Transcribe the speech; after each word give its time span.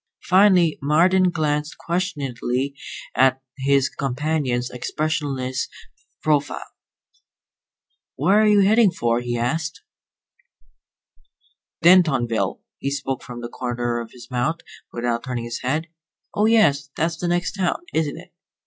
Finally 0.23 0.79
Marden 0.81 1.29
glanced 1.29 1.77
questioningly 1.77 2.73
at 3.13 3.39
his 3.59 3.87
companion's 3.87 4.71
expressionless 4.71 5.67
profile. 6.23 6.65
"Where 8.15 8.41
are 8.41 8.47
you 8.47 8.61
headed 8.61 8.95
for?" 8.95 9.19
he 9.19 9.37
asked. 9.37 9.83
"Dentonville." 11.83 12.61
He 12.79 12.89
spoke 12.89 13.21
from 13.21 13.41
the 13.41 13.47
corner 13.49 13.99
of 13.99 14.09
his 14.11 14.27
mouth, 14.31 14.61
without 14.91 15.23
turning 15.23 15.43
his 15.43 15.61
head. 15.61 15.85
"Oh, 16.33 16.47
yes. 16.47 16.89
That's 16.97 17.17
the 17.17 17.27
next 17.27 17.51
town, 17.51 17.83
isn't 17.93 18.17
it?" 18.17 18.33